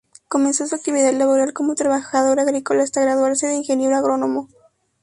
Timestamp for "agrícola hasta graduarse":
2.39-3.45